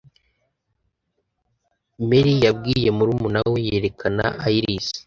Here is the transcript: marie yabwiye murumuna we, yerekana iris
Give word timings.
marie 2.09 2.41
yabwiye 2.45 2.89
murumuna 2.97 3.39
we, 3.51 3.57
yerekana 3.69 4.25
iris 4.57 4.87